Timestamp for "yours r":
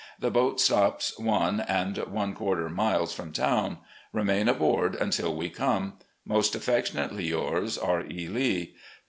7.25-8.03